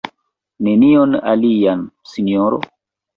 Nenion 0.67 1.13
alian, 1.31 1.83
sinjoro? 2.13 2.61